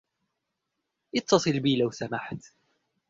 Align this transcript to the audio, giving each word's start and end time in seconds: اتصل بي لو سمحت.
اتصل 1.15 1.59
بي 1.59 1.75
لو 1.77 1.91
سمحت. 1.91 2.53